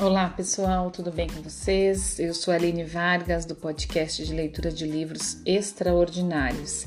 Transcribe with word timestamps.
Olá 0.00 0.30
pessoal, 0.30 0.90
tudo 0.90 1.12
bem 1.12 1.28
com 1.28 1.42
vocês? 1.42 2.18
Eu 2.18 2.32
sou 2.32 2.54
Aline 2.54 2.84
Vargas 2.84 3.44
do 3.44 3.54
podcast 3.54 4.24
de 4.24 4.32
leitura 4.32 4.70
de 4.72 4.86
livros 4.86 5.42
extraordinários. 5.44 6.86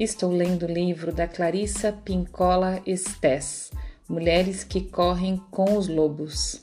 Estou 0.00 0.32
lendo 0.32 0.62
o 0.62 0.72
livro 0.72 1.12
da 1.12 1.28
Clarissa 1.28 1.92
Pincola 1.92 2.80
Estes, 2.86 3.70
Mulheres 4.08 4.64
que 4.64 4.80
Correm 4.80 5.36
com 5.50 5.76
os 5.76 5.88
Lobos. 5.88 6.62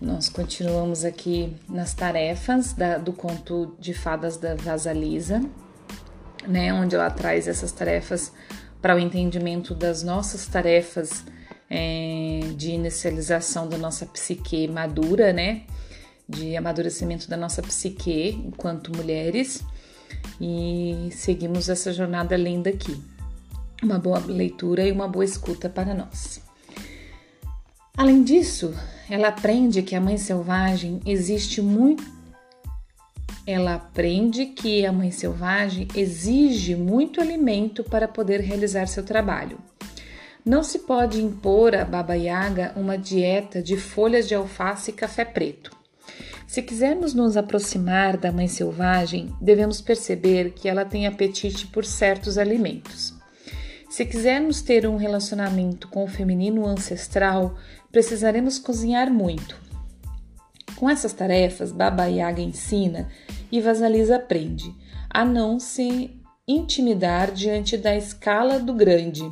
Nós 0.00 0.30
continuamos 0.30 1.04
aqui 1.04 1.54
nas 1.68 1.92
tarefas 1.92 2.72
da, 2.72 2.96
do 2.96 3.12
conto 3.12 3.76
de 3.78 3.92
fadas 3.92 4.38
da 4.38 4.54
Vasalisa, 4.54 5.42
né, 6.48 6.72
onde 6.72 6.94
ela 6.94 7.10
traz 7.10 7.46
essas 7.46 7.72
tarefas 7.72 8.32
para 8.80 8.96
o 8.96 8.98
entendimento 8.98 9.74
das 9.74 10.02
nossas 10.02 10.46
tarefas 10.46 11.26
é, 11.68 12.33
de 12.52 12.72
inicialização 12.72 13.68
da 13.68 13.78
nossa 13.78 14.04
psique 14.06 14.68
madura, 14.68 15.32
né? 15.32 15.62
De 16.28 16.56
amadurecimento 16.56 17.28
da 17.28 17.36
nossa 17.36 17.62
psique 17.62 18.30
enquanto 18.46 18.94
mulheres. 18.94 19.62
E 20.40 21.08
seguimos 21.12 21.68
essa 21.68 21.92
jornada 21.92 22.36
linda 22.36 22.70
aqui. 22.70 23.00
Uma 23.82 23.98
boa 23.98 24.18
leitura 24.18 24.86
e 24.86 24.92
uma 24.92 25.08
boa 25.08 25.24
escuta 25.24 25.68
para 25.68 25.94
nós. 25.94 26.42
Além 27.96 28.24
disso, 28.24 28.74
ela 29.08 29.28
aprende 29.28 29.82
que 29.82 29.94
a 29.94 30.00
mãe 30.00 30.16
selvagem 30.16 31.00
existe 31.06 31.62
muito. 31.62 32.02
Ela 33.46 33.74
aprende 33.74 34.46
que 34.46 34.86
a 34.86 34.92
mãe 34.92 35.10
selvagem 35.10 35.86
exige 35.94 36.74
muito 36.74 37.20
alimento 37.20 37.84
para 37.84 38.08
poder 38.08 38.40
realizar 38.40 38.88
seu 38.88 39.04
trabalho. 39.04 39.58
Não 40.44 40.62
se 40.62 40.80
pode 40.80 41.22
impor 41.22 41.74
a 41.74 41.86
Baba 41.86 42.14
Yaga 42.14 42.74
uma 42.76 42.98
dieta 42.98 43.62
de 43.62 43.78
folhas 43.78 44.28
de 44.28 44.34
alface 44.34 44.90
e 44.90 44.94
café 44.94 45.24
preto. 45.24 45.74
Se 46.46 46.60
quisermos 46.60 47.14
nos 47.14 47.34
aproximar 47.34 48.18
da 48.18 48.30
mãe 48.30 48.46
selvagem, 48.46 49.34
devemos 49.40 49.80
perceber 49.80 50.50
que 50.50 50.68
ela 50.68 50.84
tem 50.84 51.06
apetite 51.06 51.66
por 51.68 51.82
certos 51.86 52.36
alimentos. 52.36 53.14
Se 53.88 54.04
quisermos 54.04 54.60
ter 54.60 54.86
um 54.86 54.96
relacionamento 54.96 55.88
com 55.88 56.04
o 56.04 56.08
feminino 56.08 56.66
ancestral, 56.66 57.56
precisaremos 57.90 58.58
cozinhar 58.58 59.10
muito. 59.10 59.56
Com 60.76 60.90
essas 60.90 61.14
tarefas, 61.14 61.72
Baba 61.72 62.04
Yaga 62.04 62.42
ensina 62.42 63.08
e 63.50 63.62
Vasalisa 63.62 64.16
aprende 64.16 64.74
a 65.08 65.24
não 65.24 65.58
se 65.58 66.10
intimidar 66.46 67.32
diante 67.32 67.78
da 67.78 67.96
escala 67.96 68.58
do 68.58 68.74
grande 68.74 69.22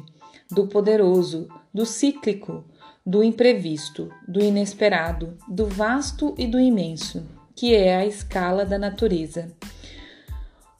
do 0.52 0.66
poderoso, 0.66 1.48
do 1.72 1.86
cíclico, 1.86 2.64
do 3.04 3.24
imprevisto, 3.24 4.10
do 4.28 4.40
inesperado, 4.40 5.36
do 5.48 5.66
vasto 5.66 6.34
e 6.38 6.46
do 6.46 6.60
imenso, 6.60 7.26
que 7.56 7.74
é 7.74 7.96
a 7.96 8.06
escala 8.06 8.64
da 8.64 8.78
natureza, 8.78 9.52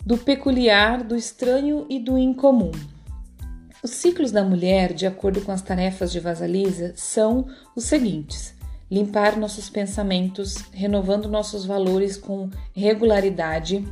do 0.04 0.18
peculiar, 0.18 1.02
do 1.02 1.16
estranho 1.16 1.86
e 1.88 1.98
do 1.98 2.18
incomum. 2.18 2.72
Os 3.82 3.90
ciclos 3.90 4.30
da 4.30 4.44
mulher, 4.44 4.92
de 4.92 5.06
acordo 5.06 5.40
com 5.40 5.50
as 5.50 5.62
tarefas 5.62 6.12
de 6.12 6.20
Vasalisa, 6.20 6.92
são 6.94 7.46
os 7.74 7.84
seguintes: 7.84 8.54
limpar 8.90 9.36
nossos 9.36 9.68
pensamentos, 9.68 10.56
renovando 10.72 11.28
nossos 11.28 11.64
valores 11.64 12.16
com 12.16 12.50
regularidade, 12.72 13.84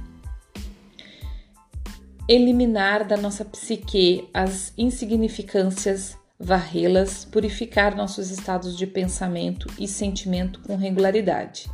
eliminar 2.31 3.05
da 3.05 3.17
nossa 3.17 3.45
psique 3.45 4.29
as 4.33 4.73
insignificâncias, 4.79 6.17
varrê-las, 6.39 7.25
purificar 7.25 7.97
nossos 7.97 8.31
estados 8.31 8.79
de 8.79 8.87
pensamento 8.87 9.67
e 9.77 9.89
sentimento 9.89 10.61
com 10.61 10.77
regularidade, 10.77 11.69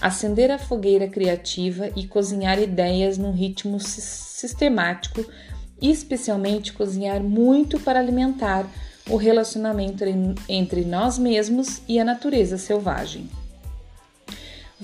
acender 0.00 0.50
a 0.50 0.58
fogueira 0.58 1.06
criativa 1.06 1.90
e 1.94 2.08
cozinhar 2.08 2.60
ideias 2.60 3.16
num 3.16 3.30
ritmo 3.30 3.78
sistemático, 3.78 5.24
especialmente 5.80 6.72
cozinhar 6.72 7.22
muito 7.22 7.78
para 7.78 8.00
alimentar 8.00 8.66
o 9.08 9.14
relacionamento 9.14 10.02
entre 10.48 10.84
nós 10.84 11.20
mesmos 11.20 11.82
e 11.86 12.00
a 12.00 12.04
natureza 12.04 12.58
selvagem. 12.58 13.28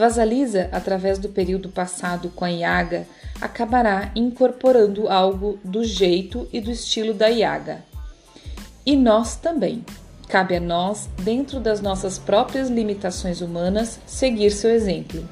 Vasalisa, 0.01 0.71
através 0.73 1.19
do 1.19 1.29
período 1.29 1.69
passado 1.69 2.31
com 2.31 2.43
a 2.43 2.49
Yaga, 2.49 3.07
acabará 3.39 4.11
incorporando 4.17 5.11
algo 5.11 5.59
do 5.63 5.85
jeito 5.85 6.49
e 6.51 6.59
do 6.59 6.71
estilo 6.71 7.13
da 7.13 7.27
Yaga. 7.27 7.85
E 8.87 8.97
nós 8.97 9.37
também. 9.37 9.85
Cabe 10.27 10.57
a 10.57 10.61
nós, 10.61 11.07
dentro 11.23 11.61
das 11.61 11.83
nossas 11.83 12.19
próprias 12.19 12.71
limitações 12.71 13.43
humanas, 13.43 14.01
seguir 14.07 14.53
seu 14.53 14.71
exemplo. 14.71 15.29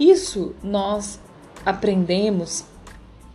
Isso 0.00 0.52
nós 0.64 1.20
aprendemos, 1.64 2.64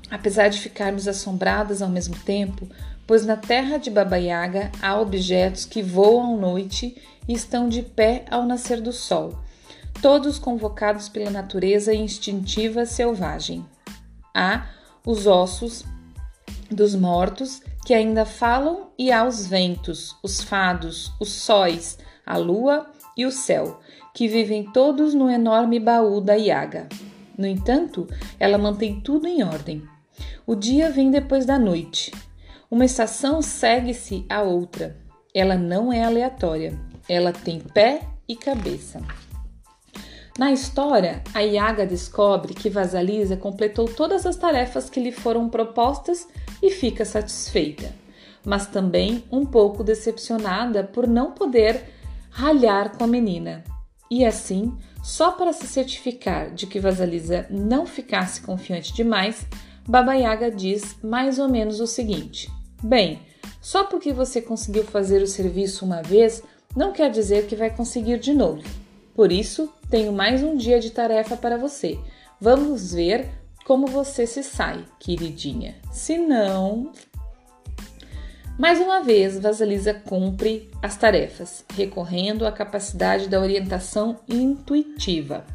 apesar 0.10 0.50
de 0.50 0.60
ficarmos 0.60 1.08
assombradas 1.08 1.82
ao 1.82 1.88
mesmo 1.88 2.16
tempo, 2.26 2.68
pois 3.08 3.26
na 3.26 3.38
terra 3.38 3.78
de 3.78 3.90
Baba 3.90 4.18
Yaga 4.18 4.70
há 4.82 5.00
objetos 5.00 5.64
que 5.64 5.82
voam 5.82 6.36
à 6.36 6.38
noite 6.38 6.98
e 7.26 7.32
estão 7.32 7.70
de 7.70 7.82
pé 7.82 8.26
ao 8.30 8.46
nascer 8.46 8.82
do 8.82 8.92
sol, 8.92 9.40
todos 10.02 10.38
convocados 10.38 11.10
pela 11.10 11.30
natureza 11.30 11.94
instintiva 11.94 12.86
selvagem. 12.86 13.66
Há 14.34 14.68
os 15.06 15.26
ossos 15.28 15.84
dos 16.70 16.96
mortos 16.96 17.62
que 17.86 17.94
ainda 17.94 18.26
falam, 18.26 18.92
e 18.98 19.12
há 19.12 19.26
os 19.26 19.48
ventos, 19.48 20.16
os 20.22 20.42
fados, 20.42 21.12
os 21.20 21.30
sóis, 21.30 21.98
a 22.26 22.38
lua 22.38 22.86
e 23.18 23.26
o 23.26 23.32
céu, 23.32 23.80
que 24.14 24.28
vivem 24.28 24.72
todos 24.72 25.14
no 25.14 25.30
enorme 25.30 25.80
baú 25.80 26.22
da 26.22 26.36
Iaga. 26.36 26.88
No 27.38 27.48
entanto, 27.48 28.08
ela 28.40 28.58
mantém 28.58 29.02
tudo 29.02 29.28
em 29.28 29.44
ordem. 29.44 29.84
O 30.46 30.56
dia 30.56 30.92
vem 30.92 31.10
depois 31.10 31.46
da 31.46 31.58
noite. 31.58 32.12
Uma 32.70 32.86
estação 32.86 33.42
segue-se 33.42 34.26
à 34.30 34.42
outra. 34.42 34.96
Ela 35.34 35.58
não 35.58 35.92
é 35.92 36.04
aleatória. 36.04 36.80
Ela 37.10 37.34
tem 37.34 37.60
pé 37.60 38.02
e 38.28 38.36
cabeça. 38.36 39.02
Na 40.42 40.52
história, 40.52 41.22
a 41.36 41.42
Yaga 41.42 41.86
descobre 41.86 42.56
que 42.56 42.68
Vasalisa 42.68 43.38
completou 43.38 43.86
todas 43.86 44.26
as 44.26 44.36
tarefas 44.36 44.90
que 44.90 45.00
lhe 45.00 45.12
foram 45.12 45.48
propostas 45.48 46.28
e 46.64 46.72
fica 46.72 47.06
satisfeita, 47.06 47.94
mas 48.44 48.66
também 48.66 49.24
um 49.32 49.46
pouco 49.46 49.84
decepcionada 49.84 50.84
por 50.84 51.06
não 51.06 51.34
poder 51.34 51.84
ralhar 52.32 52.98
com 52.98 53.04
a 53.04 53.08
menina. 53.08 53.64
E 54.10 54.26
assim, 54.26 54.76
só 55.04 55.30
para 55.30 55.54
se 55.54 55.68
certificar 55.68 56.50
de 56.50 56.66
que 56.66 56.80
Vasalisa 56.80 57.46
não 57.48 57.86
ficasse 57.86 58.42
confiante 58.42 58.96
demais, 58.96 59.46
Baba 59.88 60.16
Yaga 60.16 60.50
diz 60.50 60.98
mais 61.04 61.38
ou 61.38 61.48
menos 61.48 61.80
o 61.80 61.86
seguinte: 61.86 62.50
Bem, 62.82 63.20
só 63.62 63.84
porque 63.84 64.12
você 64.12 64.42
conseguiu 64.42 64.86
fazer 64.86 65.22
o 65.22 65.28
serviço 65.28 65.86
uma 65.86 66.02
vez, 66.02 66.42
não 66.76 66.92
quer 66.92 67.12
dizer 67.12 67.46
que 67.46 67.56
vai 67.56 67.70
conseguir 67.70 68.18
de 68.18 68.34
novo. 68.34 68.81
Por 69.22 69.32
isso, 69.32 69.72
tenho 69.88 70.12
mais 70.12 70.42
um 70.42 70.58
dia 70.58 70.80
de 70.80 70.90
tarefa 70.90 71.38
para 71.38 71.56
você. 71.56 72.00
Vamos 72.40 72.92
ver 72.92 73.30
como 73.68 73.86
você 73.86 74.26
se 74.26 74.42
sai, 74.42 74.84
queridinha. 75.00 75.76
Se 75.92 76.18
não. 76.18 76.92
Mais 78.58 78.80
uma 78.80 79.04
vez, 79.04 79.38
Vasalisa 79.38 79.94
cumpre 79.94 80.72
as 80.82 80.98
tarefas, 80.98 81.64
recorrendo 81.76 82.48
à 82.48 82.52
capacidade 82.52 83.30
da 83.30 83.40
orientação 83.40 84.20
intuitiva. 84.28 85.46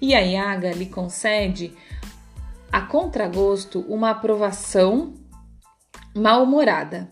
E 0.00 0.14
a 0.14 0.20
Yaga 0.20 0.70
lhe 0.70 0.86
concede, 0.86 1.72
a 2.70 2.82
contragosto, 2.82 3.80
uma 3.88 4.10
aprovação 4.10 5.12
mal-humorada 6.14 7.10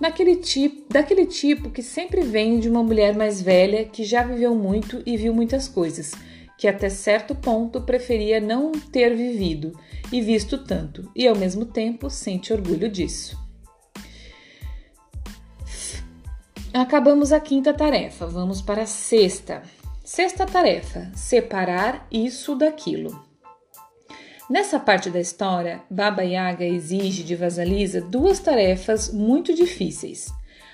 naquele 0.00 0.36
tipo, 0.36 0.92
daquele 0.92 1.26
tipo 1.26 1.70
que 1.70 1.82
sempre 1.82 2.22
vem 2.22 2.58
de 2.58 2.68
uma 2.68 2.82
mulher 2.82 3.14
mais 3.14 3.40
velha 3.42 3.84
que 3.84 4.04
já 4.04 4.22
viveu 4.22 4.54
muito 4.54 5.02
e 5.04 5.16
viu 5.16 5.34
muitas 5.34 5.68
coisas, 5.68 6.12
que 6.56 6.66
até 6.66 6.88
certo 6.88 7.34
ponto 7.34 7.80
preferia 7.80 8.40
não 8.40 8.72
ter 8.72 9.14
vivido 9.14 9.72
e 10.12 10.20
visto 10.20 10.58
tanto, 10.58 11.10
e 11.14 11.26
ao 11.26 11.36
mesmo 11.36 11.64
tempo 11.64 12.08
sente 12.10 12.52
orgulho 12.52 12.88
disso. 12.88 13.38
Acabamos 16.72 17.32
a 17.32 17.40
quinta 17.40 17.72
tarefa, 17.72 18.26
vamos 18.26 18.60
para 18.60 18.82
a 18.82 18.86
sexta. 18.86 19.62
Sexta 20.04 20.46
tarefa: 20.46 21.10
separar 21.14 22.06
isso 22.10 22.54
daquilo. 22.54 23.27
Nessa 24.48 24.80
parte 24.80 25.10
da 25.10 25.20
história, 25.20 25.82
Baba 25.90 26.22
Yaga 26.22 26.64
exige 26.64 27.22
de 27.22 27.36
Vasalisa 27.36 28.00
duas 28.00 28.38
tarefas 28.38 29.12
muito 29.12 29.54
difíceis. 29.54 30.32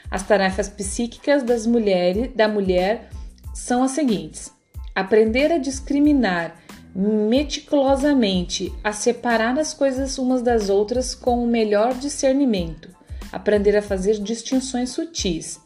As 0.08 0.22
tarefas 0.22 0.68
psíquicas 0.68 1.42
das 1.42 1.66
mulheres, 1.66 2.30
da 2.36 2.46
mulher 2.46 3.10
são 3.52 3.82
as 3.82 3.90
seguintes: 3.90 4.52
aprender 4.94 5.50
a 5.50 5.58
discriminar 5.58 6.56
meticulosamente, 6.94 8.72
a 8.84 8.92
separar 8.92 9.58
as 9.58 9.74
coisas 9.74 10.18
umas 10.18 10.40
das 10.40 10.70
outras 10.70 11.12
com 11.12 11.42
o 11.42 11.46
melhor 11.46 11.94
discernimento, 11.94 12.88
aprender 13.32 13.76
a 13.76 13.82
fazer 13.82 14.20
distinções 14.20 14.90
sutis, 14.90 15.60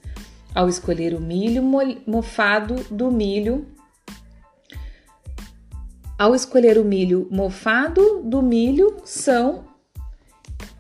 ao 0.55 0.67
escolher 0.67 1.13
o 1.13 1.21
milho 1.21 1.63
mofado 2.07 2.77
do 2.91 3.13
milho 3.13 3.67
Ao 6.19 6.35
escolher 6.35 6.79
o 6.79 6.85
milho 6.85 7.29
mofado 7.31 8.23
do 8.25 8.43
milho 8.43 8.97
são. 9.05 9.67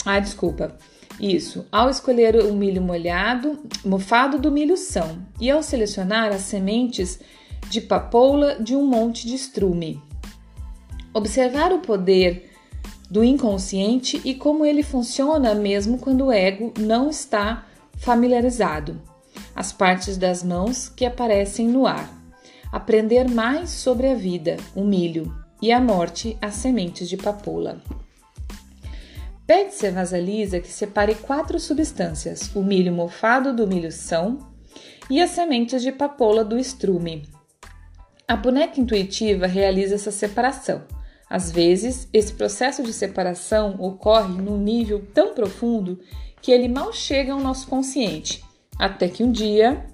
Ah, 0.05 0.19
desculpa. 0.19 0.76
Isso. 1.20 1.64
Ao 1.70 1.88
escolher 1.88 2.35
o 2.44 2.52
milho 2.52 2.82
molhado, 2.82 3.56
mofado 3.85 4.37
do 4.40 4.50
milho 4.50 4.76
são. 4.76 5.25
E 5.40 5.49
ao 5.49 5.62
selecionar 5.62 6.32
as 6.32 6.43
sementes 6.43 7.20
de 7.70 7.81
papoula 7.81 8.56
de 8.61 8.75
um 8.75 8.85
monte 8.85 9.29
de 9.29 9.37
estrume. 9.37 10.02
Observar 11.14 11.73
o 11.73 11.79
poder 11.79 12.50
do 13.08 13.23
inconsciente 13.23 14.20
e 14.25 14.35
como 14.35 14.64
ele 14.64 14.82
funciona 14.82 15.55
mesmo 15.55 15.99
quando 15.99 16.26
o 16.26 16.32
ego 16.32 16.75
não 16.76 17.08
está 17.08 17.64
familiarizado. 17.96 19.00
As 19.55 19.73
partes 19.73 20.17
das 20.17 20.43
mãos 20.43 20.88
que 20.88 21.06
aparecem 21.06 21.69
no 21.69 21.87
ar. 21.87 22.18
Aprender 22.73 23.29
mais 23.29 23.70
sobre 23.70 24.09
a 24.09 24.15
vida, 24.15 24.56
o 24.75 24.85
milho, 24.85 25.35
e 25.61 25.73
a 25.73 25.81
morte, 25.81 26.37
as 26.41 26.55
sementes 26.55 27.09
de 27.09 27.17
papoula. 27.17 27.81
Pede-se 29.47 29.91
vasalisa 29.91 30.61
que 30.61 30.69
separe 30.69 31.15
quatro 31.15 31.59
substâncias: 31.59 32.55
o 32.55 32.62
milho 32.62 32.93
mofado 32.93 33.55
do 33.55 33.67
milho 33.67 33.91
são 33.91 34.38
e 35.11 35.20
as 35.20 35.31
sementes 35.31 35.82
de 35.82 35.91
papoula 35.91 36.44
do 36.44 36.59
estrume. 36.59 37.26
A 38.26 38.37
boneca 38.37 38.79
intuitiva 38.79 39.47
realiza 39.47 39.94
essa 39.94 40.11
separação. 40.11 40.82
Às 41.31 41.50
vezes, 41.50 42.09
esse 42.12 42.32
processo 42.32 42.82
de 42.82 42.93
separação 42.93 43.76
ocorre 43.79 44.41
num 44.41 44.59
nível 44.59 45.03
tão 45.14 45.35
profundo 45.35 45.99
que 46.43 46.53
ele 46.53 46.69
mal 46.69 46.93
chega 46.93 47.32
ao 47.32 47.41
nosso 47.41 47.67
consciente, 47.69 48.44
até 48.79 49.09
que 49.09 49.25
um 49.25 49.32
dia. 49.32 49.87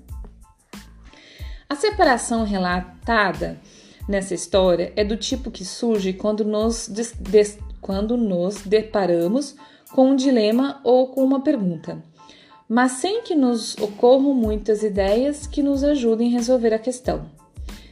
A 1.75 1.77
separação 1.77 2.45
relatada 2.45 3.61
nessa 4.09 4.33
história 4.33 4.93
é 4.95 5.03
do 5.03 5.17
tipo 5.17 5.51
que 5.51 5.65
surge 5.65 6.13
quando 6.13 6.45
nos, 6.45 6.89
quando 7.81 8.17
nos 8.17 8.63
deparamos 8.63 9.57
com 9.91 10.11
um 10.11 10.15
dilema 10.15 10.81
ou 10.85 11.09
com 11.09 11.25
uma 11.25 11.41
pergunta, 11.41 12.01
mas 12.69 12.93
sem 12.93 13.23
que 13.23 13.35
nos 13.35 13.77
ocorram 13.79 14.33
muitas 14.33 14.85
ideias 14.85 15.49
que 15.49 15.65
nos 15.65 15.83
ajudem 15.83 16.29
a 16.29 16.39
resolver 16.39 16.73
a 16.73 16.79
questão. 16.79 17.29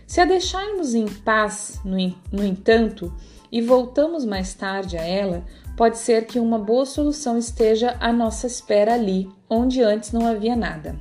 Se 0.07 0.21
a 0.21 0.25
deixarmos 0.25 0.95
em 0.95 1.09
paz, 1.09 1.81
no, 1.85 1.97
no 2.31 2.45
entanto, 2.45 3.13
e 3.51 3.61
voltamos 3.61 4.25
mais 4.25 4.55
tarde 4.55 4.97
a 4.97 5.03
ela, 5.03 5.45
pode 5.77 5.99
ser 5.99 6.27
que 6.27 6.39
uma 6.39 6.57
boa 6.57 6.87
solução 6.87 7.37
esteja 7.37 7.97
à 7.99 8.13
nossa 8.13 8.47
espera 8.47 8.95
ali, 8.95 9.29
onde 9.51 9.83
antes 9.83 10.13
não 10.13 10.25
havia 10.25 10.55
nada. 10.55 10.95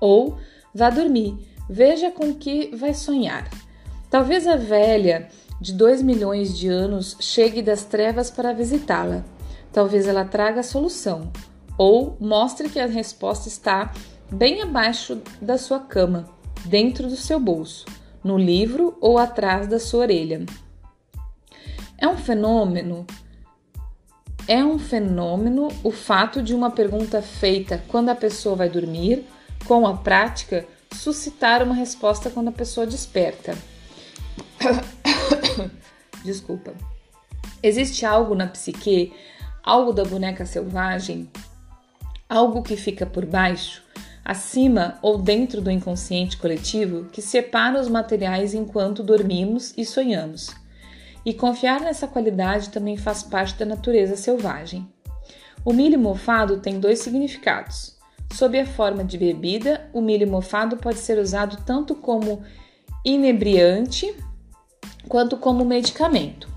Ou 0.00 0.38
vá 0.74 0.88
dormir, 0.88 1.51
veja 1.72 2.10
com 2.10 2.34
que 2.34 2.74
vai 2.76 2.92
sonhar. 2.92 3.48
Talvez 4.10 4.46
a 4.46 4.56
velha 4.56 5.28
de 5.58 5.72
dois 5.72 6.02
milhões 6.02 6.56
de 6.56 6.68
anos 6.68 7.16
chegue 7.18 7.62
das 7.62 7.84
trevas 7.84 8.30
para 8.30 8.52
visitá-la. 8.52 9.24
Talvez 9.72 10.06
ela 10.06 10.24
traga 10.24 10.60
a 10.60 10.64
solução, 10.64 11.32
ou 11.78 12.16
mostre 12.20 12.68
que 12.68 12.78
a 12.78 12.86
resposta 12.86 13.48
está 13.48 13.90
bem 14.30 14.60
abaixo 14.60 15.22
da 15.40 15.56
sua 15.56 15.80
cama, 15.80 16.28
dentro 16.66 17.08
do 17.08 17.16
seu 17.16 17.40
bolso 17.40 17.86
no 18.22 18.38
livro 18.38 18.96
ou 19.00 19.18
atrás 19.18 19.66
da 19.66 19.80
sua 19.80 20.00
orelha. 20.00 20.44
É 21.98 22.06
um 22.06 22.16
fenômeno 22.16 23.06
é 24.48 24.64
um 24.64 24.76
fenômeno 24.76 25.68
o 25.84 25.92
fato 25.92 26.42
de 26.42 26.52
uma 26.52 26.68
pergunta 26.70 27.22
feita 27.22 27.82
quando 27.86 28.08
a 28.08 28.14
pessoa 28.14 28.56
vai 28.56 28.68
dormir, 28.68 29.24
com 29.66 29.86
a 29.86 29.96
prática, 29.96 30.66
suscitar 30.94 31.62
uma 31.62 31.74
resposta 31.74 32.30
quando 32.30 32.48
a 32.48 32.52
pessoa 32.52 32.86
desperta. 32.86 33.56
Desculpa. 36.24 36.72
Existe 37.62 38.04
algo 38.04 38.34
na 38.34 38.46
psique, 38.46 39.12
algo 39.62 39.92
da 39.92 40.04
boneca 40.04 40.44
selvagem, 40.44 41.30
algo 42.28 42.62
que 42.62 42.76
fica 42.76 43.06
por 43.06 43.24
baixo, 43.24 43.82
acima 44.24 44.98
ou 45.02 45.18
dentro 45.18 45.60
do 45.60 45.70
inconsciente 45.70 46.36
coletivo 46.36 47.04
que 47.10 47.22
separa 47.22 47.80
os 47.80 47.88
materiais 47.88 48.54
enquanto 48.54 49.02
dormimos 49.02 49.72
e 49.76 49.84
sonhamos. 49.84 50.50
E 51.24 51.32
confiar 51.32 51.80
nessa 51.80 52.08
qualidade 52.08 52.70
também 52.70 52.96
faz 52.96 53.22
parte 53.22 53.54
da 53.54 53.64
natureza 53.64 54.16
selvagem. 54.16 54.88
O 55.64 55.72
milho 55.72 55.98
mofado 55.98 56.58
tem 56.58 56.80
dois 56.80 56.98
significados. 56.98 57.96
Sob 58.32 58.58
a 58.58 58.66
forma 58.66 59.04
de 59.04 59.18
bebida, 59.18 59.88
o 59.92 60.00
milho 60.00 60.26
mofado 60.26 60.76
pode 60.76 60.98
ser 60.98 61.18
usado 61.18 61.58
tanto 61.64 61.94
como 61.94 62.42
inebriante 63.04 64.14
quanto 65.08 65.36
como 65.36 65.64
medicamento. 65.64 66.48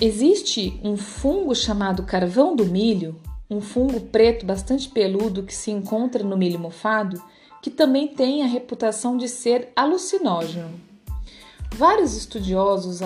Existe 0.00 0.78
um 0.84 0.96
fungo 0.96 1.54
chamado 1.54 2.02
carvão 2.02 2.54
do 2.54 2.64
milho 2.66 3.20
um 3.48 3.60
fungo 3.60 4.00
preto 4.00 4.44
bastante 4.44 4.88
peludo 4.88 5.42
que 5.44 5.54
se 5.54 5.70
encontra 5.70 6.24
no 6.24 6.36
milho 6.36 6.58
mofado, 6.58 7.22
que 7.62 7.70
também 7.70 8.08
tem 8.08 8.42
a 8.42 8.46
reputação 8.46 9.16
de 9.16 9.28
ser 9.28 9.72
alucinógeno. 9.74 10.80
Vários 11.74 12.16
estudiosos 12.16 13.00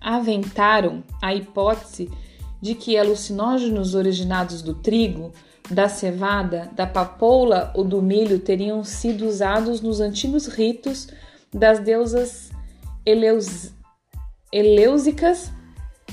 aventaram 0.00 1.04
a 1.22 1.34
hipótese 1.34 2.10
de 2.60 2.74
que 2.74 2.96
alucinógenos 2.98 3.94
originados 3.94 4.62
do 4.62 4.74
trigo, 4.74 5.32
da 5.70 5.88
cevada, 5.88 6.70
da 6.74 6.86
papoula 6.86 7.72
ou 7.74 7.84
do 7.84 8.00
milho 8.00 8.38
teriam 8.38 8.84
sido 8.84 9.26
usados 9.26 9.80
nos 9.80 10.00
antigos 10.00 10.46
ritos 10.46 11.08
das 11.52 11.78
deusas 11.80 12.50
eleus... 13.04 13.72
elêusicas 14.52 15.50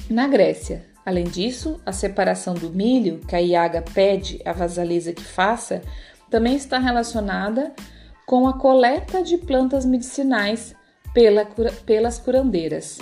na 0.10 0.28
Grécia. 0.28 0.86
Além 1.06 1.26
disso, 1.26 1.82
a 1.86 1.92
separação 1.92 2.54
do 2.54 2.70
milho 2.70 3.20
que 3.28 3.36
a 3.36 3.40
Iaga 3.40 3.82
pede 3.82 4.42
a 4.46 4.54
vasalisa 4.54 5.12
que 5.12 5.24
faça 5.24 5.82
também 6.30 6.56
está 6.56 6.80
relacionada 6.80 7.74
com 8.26 8.48
a 8.48 8.58
coleta 8.58 9.22
de 9.22 9.38
plantas 9.38 9.86
medicinais 9.86 10.74
pela, 11.14 11.46
pelas 11.86 12.18
curandeiras, 12.18 12.98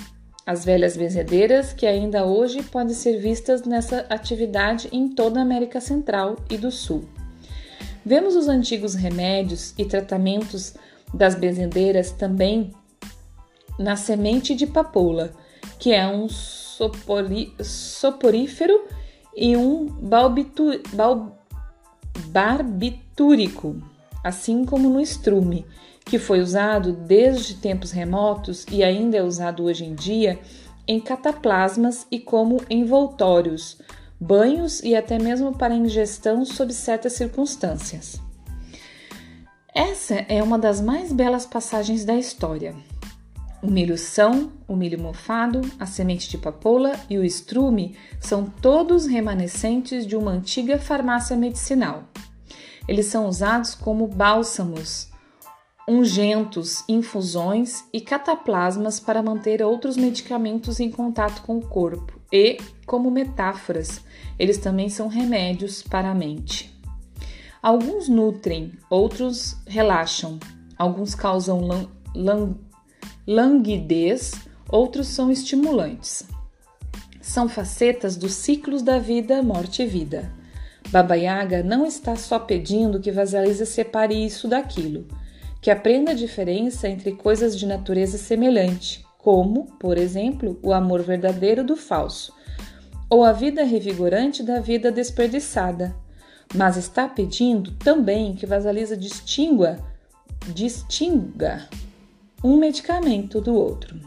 as 0.46 0.66
velhas 0.66 0.98
benzedeiras 0.98 1.74
que 1.74 1.86
ainda 1.86 2.26
hoje 2.26 2.64
podem 2.64 2.94
ser 2.94 3.20
vistas 3.20 3.64
nessa 3.64 4.06
atividade 4.10 4.90
em 4.92 5.08
toda 5.10 5.40
a 5.40 5.44
América 5.44 5.80
Central 5.80 6.38
e 6.50 6.58
do 6.58 6.72
Sul. 6.72 7.06
Vemos 8.04 8.36
os 8.36 8.48
antigos 8.48 8.96
remédios 8.96 9.74
e 9.78 9.86
tratamentos 9.86 10.74
das 11.14 11.36
benzedeiras 11.36 12.12
também 12.12 12.74
na 13.78 13.96
semente 13.96 14.56
de 14.56 14.66
papoula, 14.66 15.32
que 15.78 15.92
é 15.92 16.08
um 16.08 16.28
soporífero 17.60 18.88
e 19.36 19.56
um 19.56 19.86
balbitu, 19.86 20.82
bal, 20.94 21.38
barbitúrico, 22.28 23.76
assim 24.24 24.66
como 24.66 24.90
no 24.90 25.00
estrume, 25.00 25.66
que 26.06 26.20
foi 26.20 26.42
usado 26.42 26.94
desde 26.94 27.56
tempos 27.56 27.92
remotos 27.92 28.66
e 28.72 28.84
ainda 28.84 29.18
é 29.18 29.24
usado 29.24 29.64
hoje 29.64 29.86
em 29.86 29.94
dia 29.96 30.40
em 30.88 31.00
cataplasmas 31.00 32.06
e 32.12 32.20
como 32.20 32.62
envoltórios, 32.70 33.78
banhos 34.20 34.82
e 34.82 34.96
até 34.96 35.18
mesmo 35.18 35.56
para 35.56 35.74
ingestão 35.74 36.44
sob 36.44 36.74
certas 36.74 37.14
circunstâncias. 37.14 38.20
Essa 39.74 40.16
é 40.28 40.44
uma 40.44 40.60
das 40.60 40.82
mais 40.82 41.14
belas 41.14 41.46
passagens 41.46 42.04
da 42.04 42.16
história. 42.16 42.76
O 43.64 43.70
milho 43.70 43.98
são, 43.98 44.52
o 44.68 44.76
milho 44.76 45.00
mofado, 45.00 45.62
a 45.80 45.86
semente 45.86 46.28
de 46.30 46.38
papoula 46.38 46.94
e 47.10 47.18
o 47.18 47.24
estrume 47.24 47.96
são 48.20 48.46
todos 48.46 49.06
remanescentes 49.06 50.06
de 50.06 50.16
uma 50.16 50.32
antiga 50.32 50.80
farmácia 50.80 51.38
medicinal. 51.38 52.04
Eles 52.88 53.06
são 53.06 53.28
usados 53.28 53.76
como 53.76 54.08
bálsamos, 54.08 55.11
ungentos, 55.88 56.84
infusões 56.88 57.84
e 57.92 58.00
cataplasmas 58.00 59.00
para 59.00 59.24
manter 59.24 59.62
outros 59.62 59.98
medicamentos 59.98 60.80
em 60.80 60.90
contato 60.90 61.42
com 61.42 61.58
o 61.58 61.66
corpo 61.66 62.20
e, 62.32 62.58
como 62.86 63.12
metáforas, 63.12 64.02
eles 64.38 64.58
também 64.58 64.90
são 64.90 65.08
remédios 65.08 65.82
para 65.82 66.12
a 66.12 66.16
mente. 66.16 66.72
Alguns 67.62 68.08
nutrem, 68.08 68.72
outros 68.90 69.58
relaxam, 69.68 70.40
alguns 70.78 71.14
causam 71.14 71.88
lan 72.16 72.56
languidez, 73.28 74.34
outros 74.68 75.08
são 75.08 75.32
estimulantes. 75.32 76.24
São 77.22 77.48
facetas 77.48 78.18
dos 78.18 78.34
ciclos 78.34 78.82
da 78.82 78.98
vida, 78.98 79.44
morte 79.44 79.84
e 79.84 79.86
vida. 79.86 80.34
Baba 80.90 81.16
Yaga 81.16 81.62
não 81.62 81.86
está 81.86 82.16
só 82.16 82.40
pedindo 82.40 83.00
que 83.00 83.12
Vasalisa 83.12 83.66
separe 83.66 84.26
isso 84.26 84.48
daquilo, 84.48 85.06
que 85.62 85.70
aprenda 85.70 86.12
a 86.12 86.16
diferença 86.16 86.90
entre 86.90 87.12
coisas 87.12 87.58
de 87.58 87.68
natureza 87.68 88.18
semelhante, 88.18 89.06
como, 89.20 89.66
por 89.80 89.98
exemplo, 89.98 90.60
o 90.64 90.74
amor 90.74 91.04
verdadeiro 91.04 91.64
do 91.64 91.78
falso, 91.78 92.34
ou 93.08 93.24
a 93.24 93.32
vida 93.32 93.64
revigorante 93.64 94.42
da 94.42 94.60
vida 94.60 94.92
desperdiçada, 94.92 95.96
mas 96.56 96.78
está 96.78 97.08
pedindo 97.08 97.72
também 97.74 98.34
que 98.34 98.48
Vasalisa 98.48 98.98
distingua, 98.98 99.78
distinga 100.48 101.70
um 102.44 102.58
medicamento 102.58 103.40
do 103.40 103.54
outro. 103.54 104.00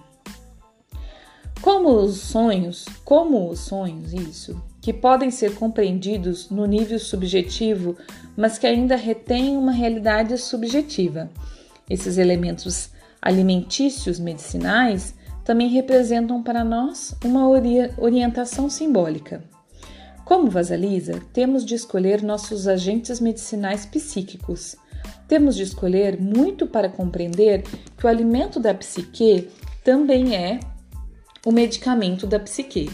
Como 1.63 1.91
os 1.91 2.17
sonhos, 2.17 2.85
como 3.05 3.49
os 3.49 3.61
sonhos, 3.61 4.13
isso, 4.13 4.61
que 4.85 4.93
podem 4.93 5.31
ser 5.31 5.55
compreendidos 5.55 6.51
no 6.51 6.67
nível 6.67 6.99
subjetivo, 6.99 7.97
mas 8.37 8.59
que 8.59 8.67
ainda 8.67 8.97
retêm 8.97 9.57
uma 9.57 9.73
realidade 9.73 10.37
subjetiva. 10.37 11.31
Esses 11.89 12.19
elementos 12.19 12.91
alimentícios 13.23 14.21
medicinais 14.21 15.15
também 15.43 15.69
representam 15.69 16.43
para 16.43 16.63
nós 16.63 17.17
uma 17.25 17.49
orientação 17.49 18.69
simbólica. 18.69 19.43
Como 20.23 20.51
Vasalisa, 20.51 21.19
temos 21.33 21.65
de 21.65 21.75
escolher 21.75 22.23
nossos 22.23 22.69
agentes 22.69 23.21
medicinais 23.21 23.87
psíquicos. 23.87 24.77
Temos 25.27 25.57
de 25.57 25.63
escolher 25.63 26.21
muito 26.21 26.67
para 26.67 26.91
compreender 26.91 27.63
que 27.97 28.05
o 28.05 28.09
alimento 28.09 28.61
da 28.61 28.75
psique 28.75 29.49
também 29.83 30.37
é 30.37 30.61
o 31.47 31.51
medicamento 31.51 32.27
da 32.27 32.39
psique. 32.39 32.91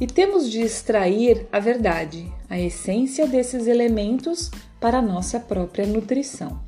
E 0.00 0.06
temos 0.06 0.50
de 0.50 0.60
extrair 0.60 1.46
a 1.50 1.58
verdade, 1.58 2.32
a 2.48 2.58
essência 2.58 3.26
desses 3.26 3.66
elementos 3.66 4.50
para 4.80 4.98
a 4.98 5.02
nossa 5.02 5.40
própria 5.40 5.86
nutrição. 5.86 6.60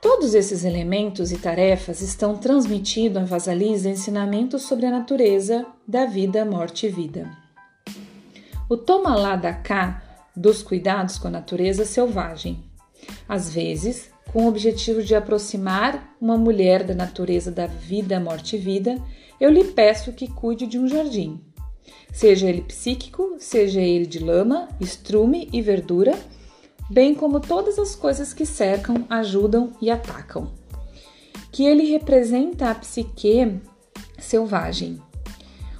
Todos 0.00 0.34
esses 0.34 0.64
elementos 0.64 1.32
e 1.32 1.38
tarefas 1.38 2.00
estão 2.00 2.36
transmitindo 2.36 3.18
a 3.18 3.24
Vasalisa 3.24 3.90
ensinamentos 3.90 4.62
sobre 4.62 4.86
a 4.86 4.90
natureza 4.90 5.66
da 5.86 6.06
vida, 6.06 6.44
morte 6.44 6.86
e 6.86 6.88
vida. 6.88 7.28
O 8.68 8.76
toma 8.76 9.16
lá 9.16 9.34
da 9.34 9.52
cá 9.52 10.02
dos 10.36 10.62
cuidados 10.62 11.18
com 11.18 11.26
a 11.26 11.32
natureza 11.32 11.84
selvagem. 11.84 12.62
Às 13.28 13.52
vezes, 13.52 14.10
com 14.32 14.44
o 14.44 14.48
objetivo 14.48 15.02
de 15.02 15.16
aproximar 15.16 16.14
uma 16.20 16.36
mulher 16.36 16.84
da 16.84 16.94
natureza 16.94 17.50
da 17.50 17.66
vida, 17.66 18.20
morte 18.20 18.54
e 18.54 18.58
vida, 18.58 19.02
eu 19.40 19.50
lhe 19.50 19.64
peço 19.64 20.12
que 20.12 20.28
cuide 20.28 20.66
de 20.66 20.78
um 20.78 20.86
jardim. 20.86 21.40
Seja 22.12 22.48
ele 22.48 22.62
psíquico, 22.62 23.36
seja 23.38 23.80
ele 23.80 24.06
de 24.06 24.18
lama, 24.18 24.68
estrume 24.80 25.48
e 25.52 25.60
verdura, 25.62 26.18
bem 26.90 27.14
como 27.14 27.40
todas 27.40 27.78
as 27.78 27.94
coisas 27.94 28.32
que 28.32 28.46
cercam, 28.46 29.04
ajudam 29.08 29.72
e 29.80 29.90
atacam. 29.90 30.50
Que 31.52 31.64
ele 31.64 31.90
representa 31.90 32.70
a 32.70 32.74
psique 32.74 33.60
selvagem. 34.18 35.00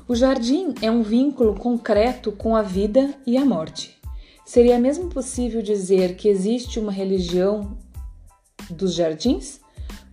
O 0.06 0.14
jardim 0.14 0.74
é 0.80 0.90
um 0.90 1.02
vínculo 1.02 1.54
concreto 1.54 2.32
com 2.32 2.56
a 2.56 2.62
vida 2.62 3.14
e 3.26 3.36
a 3.36 3.44
morte. 3.44 3.98
Seria 4.44 4.78
mesmo 4.78 5.08
possível 5.08 5.60
dizer 5.60 6.16
que 6.16 6.28
existe 6.28 6.80
uma 6.80 6.92
religião 6.92 7.76
dos 8.70 8.94
jardins? 8.94 9.60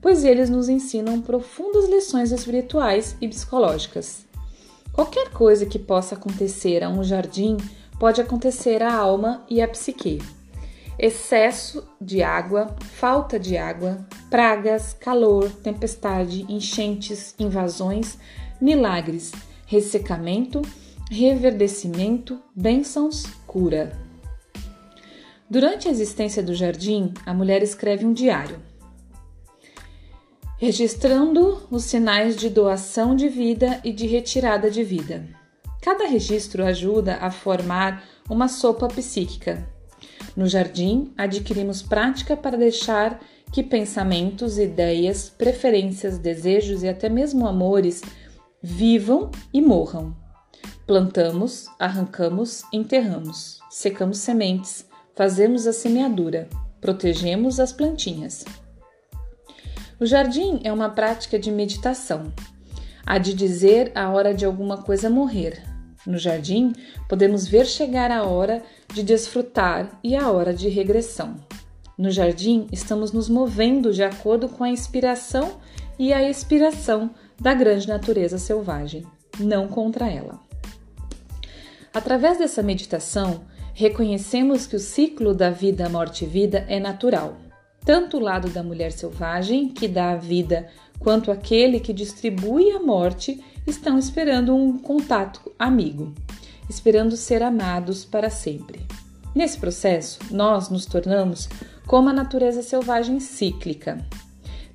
pois 0.06 0.24
eles 0.24 0.52
nos 0.52 0.70
ensinam 0.70 1.20
profundas 1.20 1.90
lições 1.90 2.32
espirituais 2.32 3.18
e 3.20 3.28
psicológicas. 3.28 4.24
Qualquer 4.96 5.30
coisa 5.32 5.66
que 5.66 5.78
possa 5.78 6.16
acontecer 6.16 6.82
a 6.82 6.88
um 6.88 7.04
jardim 7.04 7.58
pode 8.00 8.22
acontecer 8.22 8.82
à 8.82 8.96
alma 8.96 9.46
e 9.50 9.62
à 9.62 9.68
psique. 9.68 10.22
Excesso 10.98 11.86
de 12.00 12.24
água, 12.24 12.74
falta 12.94 13.38
de 13.38 13.58
água, 13.58 14.08
pragas, 14.30 14.94
calor, 14.94 15.52
tempestade, 15.52 16.46
enchentes, 16.48 17.36
invasões, 17.38 18.18
milagres, 18.62 19.34
ressecamento, 19.66 20.62
reverdecimento, 21.12 22.42
bênçãos, 22.56 23.26
cura. 23.46 24.00
Durante 25.50 25.90
a 25.90 25.92
existência 25.92 26.42
do 26.42 26.56
jardim, 26.56 27.14
a 27.26 27.34
mulher 27.34 27.62
escreve 27.62 28.06
um 28.06 28.14
diário 28.14 28.62
registrando 30.66 31.62
os 31.70 31.84
sinais 31.84 32.36
de 32.36 32.50
doação 32.50 33.16
de 33.16 33.30
vida 33.30 33.80
e 33.84 33.94
de 33.94 34.08
retirada 34.08 34.72
de 34.72 34.84
vida. 34.84 35.24
Cada 35.80 36.08
registro 36.08 36.66
ajuda 36.66 37.18
a 37.18 37.30
formar 37.30 38.04
uma 38.28 38.48
sopa 38.48 38.88
psíquica. 38.88 39.64
No 40.36 40.48
jardim, 40.48 41.14
adquirimos 41.16 41.84
prática 41.84 42.36
para 42.36 42.58
deixar 42.58 43.22
que 43.52 43.62
pensamentos, 43.62 44.58
ideias, 44.58 45.30
preferências, 45.30 46.18
desejos 46.18 46.82
e 46.82 46.90
até 46.90 47.10
mesmo 47.10 47.46
amores 47.46 48.02
vivam 48.60 49.30
e 49.54 49.62
morram. 49.62 50.16
Plantamos, 50.88 51.68
arrancamos, 51.78 52.64
enterramos, 52.74 53.60
secamos 53.70 54.18
sementes, 54.18 54.84
fazemos 55.16 55.68
a 55.68 55.74
semeadura, 55.74 56.50
protegemos 56.82 57.60
as 57.60 57.72
plantinhas. 57.72 58.44
O 59.98 60.06
jardim 60.06 60.60
é 60.66 60.74
uma 60.74 60.90
prática 60.90 61.40
de 61.40 61.50
meditação, 61.50 62.34
a 63.06 63.18
de 63.18 63.34
dizer 63.34 63.94
a 63.96 64.10
hora 64.10 64.34
de 64.34 64.44
alguma 64.44 64.80
coisa 64.80 65.10
morrer. 65.10 65.64
No 66.06 66.18
jardim, 66.18 66.74
podemos 67.08 67.48
ver 67.48 67.66
chegar 67.66 68.12
a 68.12 68.26
hora 68.26 68.62
de 68.94 69.02
desfrutar 69.02 69.98
e 70.04 70.14
a 70.14 70.30
hora 70.30 70.54
de 70.54 70.68
regressão. 70.68 71.38
No 71.98 72.12
jardim, 72.12 72.68
estamos 72.74 73.14
nos 73.14 73.30
movendo 73.30 73.94
de 73.94 74.04
acordo 74.04 74.50
com 74.50 74.66
a 74.66 74.70
inspiração 74.70 75.62
e 75.98 76.12
a 76.12 76.30
expiração 76.30 77.12
da 77.40 77.54
grande 77.54 77.88
natureza 77.88 78.38
selvagem, 78.38 79.06
não 79.40 79.66
contra 79.66 80.12
ela. 80.12 80.42
Através 81.94 82.38
dessa 82.38 82.62
meditação, 82.62 83.46
reconhecemos 83.74 84.68
que 84.68 84.76
o 84.76 84.80
ciclo 84.80 85.34
da 85.34 85.50
vida, 85.50 85.88
morte 85.88 86.26
e 86.26 86.28
vida 86.28 86.66
é 86.68 86.82
natural 86.82 87.45
tanto 87.86 88.18
o 88.18 88.20
lado 88.20 88.50
da 88.50 88.64
mulher 88.64 88.92
selvagem, 88.92 89.70
que 89.70 89.88
dá 89.88 90.12
a 90.12 90.18
vida, 90.18 90.68
quanto 91.00 91.32
aquele 91.32 91.80
que 91.80 91.94
distribui 91.94 92.72
a 92.72 92.80
morte, 92.80 93.42
estão 93.68 93.98
esperando 94.00 94.56
um 94.56 94.78
contato 94.78 95.52
amigo, 95.58 96.14
esperando 96.68 97.16
ser 97.16 97.44
amados 97.44 98.04
para 98.04 98.30
sempre. 98.30 98.80
Nesse 99.36 99.60
processo, 99.60 100.20
nós 100.32 100.70
nos 100.70 100.86
tornamos 100.86 101.48
como 101.86 102.10
a 102.10 102.14
natureza 102.14 102.64
selvagem 102.64 103.20
cíclica. 103.20 104.00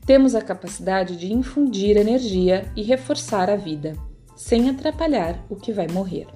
Temos 0.07 0.35
a 0.35 0.43
capacidade 0.43 1.17
de 1.17 1.33
infundir 1.33 1.97
energia 1.97 2.71
e 2.77 2.83
reforçar 2.83 3.51
a 3.51 3.57
vida, 3.57 3.97
sem 4.37 4.69
atrapalhar 4.69 5.45
o 5.49 5.57
que 5.57 5.73
vai 5.73 5.89
morrer. 5.89 6.27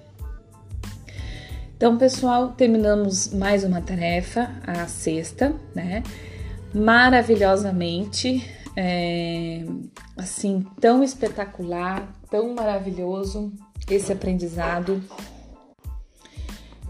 Então, 1.76 1.98
pessoal, 1.98 2.52
terminamos 2.52 3.32
mais 3.32 3.62
uma 3.62 3.80
tarefa, 3.80 4.50
a 4.66 4.86
sexta, 4.86 5.54
né? 5.74 6.02
Maravilhosamente, 6.74 8.50
é, 8.76 9.64
assim, 10.16 10.66
tão 10.80 11.02
espetacular, 11.02 12.12
tão 12.30 12.52
maravilhoso 12.54 13.52
esse 13.88 14.12
aprendizado. 14.12 15.02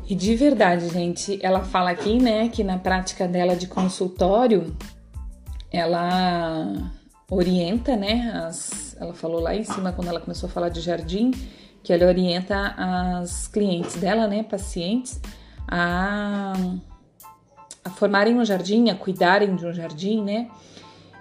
E 0.08 0.14
de 0.14 0.34
verdade, 0.34 0.88
gente, 0.88 1.38
ela 1.42 1.60
fala 1.60 1.90
aqui, 1.90 2.18
né, 2.18 2.48
que 2.48 2.64
na 2.64 2.78
prática 2.78 3.28
dela 3.28 3.54
de 3.54 3.66
consultório, 3.66 4.74
ela 5.70 6.90
orienta, 7.30 7.96
né, 7.96 8.30
as, 8.46 8.96
ela 9.00 9.14
falou 9.14 9.40
lá 9.40 9.54
em 9.54 9.64
cima 9.64 9.92
quando 9.92 10.08
ela 10.08 10.20
começou 10.20 10.48
a 10.48 10.52
falar 10.52 10.68
de 10.68 10.80
jardim, 10.80 11.30
que 11.82 11.92
ela 11.92 12.06
orienta 12.06 12.74
as 12.76 13.48
clientes 13.48 13.96
dela, 13.96 14.26
né, 14.26 14.42
pacientes, 14.42 15.20
a 15.66 16.52
a 17.84 17.90
formarem 17.90 18.36
um 18.36 18.44
jardim, 18.44 18.88
a 18.88 18.94
cuidarem 18.94 19.54
de 19.54 19.66
um 19.66 19.72
jardim, 19.72 20.22
né? 20.22 20.48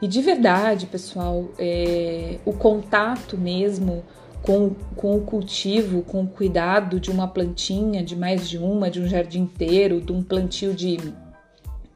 E 0.02 0.08
de 0.08 0.22
verdade, 0.22 0.86
pessoal, 0.86 1.50
é, 1.58 2.38
o 2.46 2.54
contato 2.54 3.38
mesmo 3.38 4.04
com, 4.42 4.76
com 4.96 5.16
o 5.16 5.22
cultivo, 5.22 6.02
com 6.02 6.24
o 6.24 6.28
cuidado 6.28 7.00
de 7.00 7.10
uma 7.10 7.28
plantinha, 7.28 8.04
de 8.04 8.16
mais 8.16 8.50
de 8.50 8.58
uma, 8.58 8.90
de 8.90 9.00
um 9.00 9.08
jardim 9.08 9.44
inteiro, 9.44 10.02
de 10.02 10.12
um 10.12 10.22
plantio 10.22 10.74
de, 10.74 10.98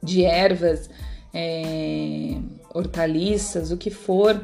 de 0.02 0.24
ervas, 0.24 0.90
é, 1.34 2.38
hortaliças, 2.74 3.72
o 3.72 3.78
que 3.78 3.90
for, 3.90 4.42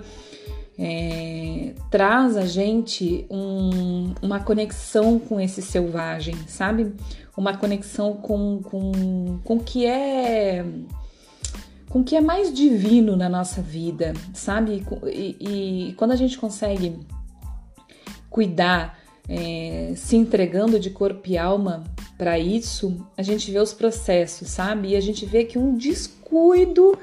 é, 0.77 1.73
traz 1.91 2.35
a 2.35 2.45
gente 2.45 3.25
um, 3.29 4.13
uma 4.21 4.39
conexão 4.39 5.19
com 5.19 5.39
esse 5.39 5.61
selvagem, 5.61 6.35
sabe? 6.47 6.93
Uma 7.37 7.57
conexão 7.57 8.15
com, 8.15 8.61
com, 8.63 9.39
com 9.43 9.55
o 9.55 9.63
que 9.63 9.85
é 9.85 10.65
com 11.89 11.99
o 11.99 12.03
que 12.03 12.15
é 12.15 12.21
mais 12.21 12.51
divino 12.51 13.15
na 13.15 13.29
nossa 13.29 13.61
vida, 13.61 14.13
sabe? 14.33 14.83
E, 15.05 15.89
e 15.89 15.93
quando 15.93 16.11
a 16.11 16.15
gente 16.15 16.39
consegue 16.39 16.99
cuidar, 18.31 18.97
é, 19.29 19.93
se 19.95 20.15
entregando 20.15 20.79
de 20.79 20.89
corpo 20.89 21.29
e 21.29 21.37
alma 21.37 21.83
para 22.17 22.39
isso, 22.39 23.05
a 23.15 23.21
gente 23.21 23.51
vê 23.51 23.59
os 23.59 23.73
processos, 23.73 24.49
sabe? 24.49 24.89
E 24.89 24.95
a 24.95 25.01
gente 25.01 25.23
vê 25.23 25.43
que 25.43 25.59
um 25.59 25.77
descuido 25.77 26.97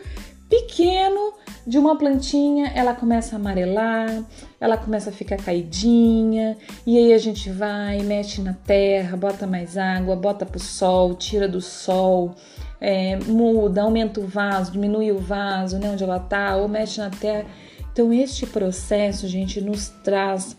pequeno 0.50 1.32
de 1.64 1.78
uma 1.78 1.96
plantinha, 1.96 2.72
ela 2.74 2.92
começa 2.92 3.36
a 3.36 3.38
amarelar, 3.38 4.22
ela 4.60 4.76
começa 4.76 5.10
a 5.10 5.12
ficar 5.12 5.36
caidinha, 5.36 6.58
e 6.84 6.98
aí 6.98 7.12
a 7.12 7.18
gente 7.18 7.48
vai, 7.48 8.00
mexe 8.02 8.42
na 8.42 8.52
terra, 8.52 9.16
bota 9.16 9.46
mais 9.46 9.78
água, 9.78 10.16
bota 10.16 10.44
pro 10.44 10.58
sol, 10.58 11.14
tira 11.14 11.46
do 11.46 11.60
sol, 11.60 12.34
é, 12.80 13.16
muda, 13.16 13.82
aumenta 13.82 14.20
o 14.20 14.26
vaso, 14.26 14.72
diminui 14.72 15.12
o 15.12 15.18
vaso, 15.18 15.78
né, 15.78 15.90
onde 15.90 16.02
ela 16.02 16.18
tá, 16.18 16.56
ou 16.56 16.66
mexe 16.66 16.98
na 17.00 17.10
terra. 17.10 17.46
Então, 17.92 18.12
este 18.12 18.44
processo, 18.46 19.28
gente, 19.28 19.60
nos 19.60 19.88
traz 20.02 20.56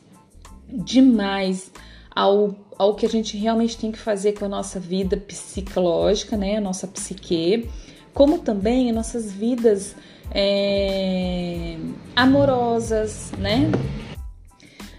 demais 0.69 1.71
ao, 2.15 2.55
ao 2.77 2.95
que 2.95 3.05
a 3.05 3.09
gente 3.09 3.37
realmente 3.37 3.77
tem 3.77 3.91
que 3.91 3.99
fazer 3.99 4.33
com 4.33 4.45
a 4.45 4.49
nossa 4.49 4.79
vida 4.79 5.17
psicológica, 5.17 6.37
né? 6.37 6.57
A 6.57 6.61
nossa 6.61 6.87
psique, 6.87 7.69
como 8.13 8.39
também 8.39 8.89
as 8.89 8.95
nossas 8.95 9.31
vidas 9.31 9.95
é, 10.33 11.77
amorosas, 12.15 13.31
né? 13.37 13.69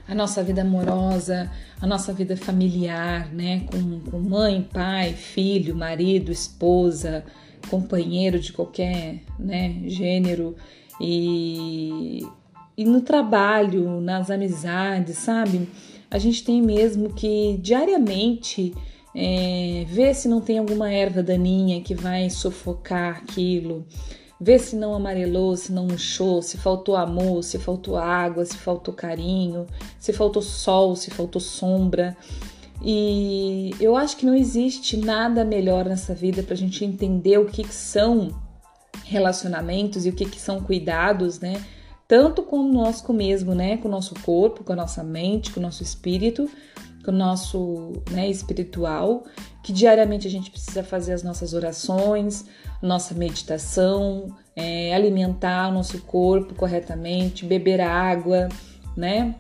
A 0.07 0.15
nossa 0.15 0.43
vida 0.43 0.63
amorosa, 0.63 1.51
a 1.81 1.87
nossa 1.87 2.13
vida 2.13 2.37
familiar, 2.37 3.33
né? 3.33 3.61
Com, 3.71 4.01
com 4.01 4.19
mãe, 4.19 4.69
pai, 4.73 5.13
filho, 5.13 5.75
marido, 5.75 6.31
esposa, 6.31 7.25
companheiro 7.69 8.39
de 8.39 8.53
qualquer 8.53 9.21
né, 9.39 9.83
gênero 9.87 10.57
e, 11.01 12.27
e 12.77 12.85
no 12.85 13.01
trabalho, 13.01 14.01
nas 14.01 14.31
amizades, 14.31 15.19
sabe? 15.19 15.69
A 16.11 16.19
gente 16.19 16.45
tem 16.45 16.61
mesmo 16.61 17.15
que 17.15 17.59
diariamente 17.63 18.75
é, 19.15 19.85
ver 19.87 20.15
se 20.15 20.29
não 20.29 20.41
tem 20.41 20.59
alguma 20.59 20.93
erva 20.93 21.23
daninha 21.23 21.81
que 21.83 21.95
vai 21.95 22.31
sufocar 22.31 23.19
aquilo, 23.19 23.87
ver 24.41 24.59
se 24.59 24.75
não 24.75 24.95
amarelou, 24.95 25.57
se 25.57 25.71
não 25.71 25.87
murchou, 25.87 26.43
se 26.43 26.59
faltou 26.59 26.97
amor, 26.97 27.45
se 27.45 27.59
faltou 27.59 27.97
água, 27.97 28.45
se 28.45 28.57
faltou 28.57 28.93
carinho, 28.93 29.67
se 29.99 30.13
faltou 30.13 30.43
sol, 30.43 30.97
se 30.97 31.11
faltou 31.11 31.41
sombra. 31.41 32.17
E 32.85 33.71
eu 33.79 33.95
acho 33.95 34.17
que 34.17 34.27
não 34.27 34.35
existe 34.35 34.97
nada 34.97 35.45
melhor 35.45 35.85
nessa 35.85 36.13
vida 36.15 36.43
para 36.43 36.55
a 36.55 36.57
gente 36.57 36.85
entender 36.85 37.39
o 37.39 37.47
que, 37.47 37.63
que 37.63 37.75
são 37.75 38.31
relacionamentos 39.05 40.05
e 40.07 40.09
o 40.09 40.13
que, 40.13 40.25
que 40.25 40.41
são 40.41 40.61
cuidados, 40.61 41.39
né? 41.39 41.65
Tanto 42.09 42.43
conosco 42.43 43.13
mesmo, 43.13 43.55
né? 43.55 43.77
Com 43.77 43.87
o 43.87 43.91
nosso 43.91 44.15
corpo, 44.23 44.65
com 44.65 44.73
a 44.73 44.77
nossa 44.77 45.05
mente, 45.05 45.53
com 45.53 45.61
o 45.61 45.63
nosso 45.63 45.83
espírito, 45.83 46.51
com 47.05 47.11
o 47.11 47.15
nosso 47.15 47.93
né, 48.11 48.29
espiritual, 48.29 49.25
que 49.63 49.73
diariamente 49.73 50.27
a 50.27 50.31
gente 50.31 50.51
precisa 50.51 50.83
fazer 50.83 51.13
as 51.13 51.23
nossas 51.23 51.55
orações, 51.55 52.45
nossa 52.81 53.15
meditação, 53.15 54.35
é, 54.55 54.95
alimentar 54.95 55.69
o 55.69 55.73
nosso 55.73 56.01
corpo 56.03 56.55
corretamente, 56.55 57.45
beber 57.45 57.81
água, 57.81 58.49
né? 58.97 59.35